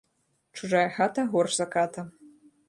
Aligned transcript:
Чужая 0.55 0.89
хата 0.95 1.23
горш 1.35 1.57
за 1.61 1.69
ката 1.77 2.09